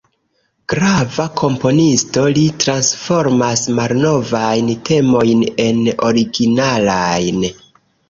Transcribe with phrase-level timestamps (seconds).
[0.73, 7.51] Grava komponisto, li transformas malnovajn temojn en originalajn.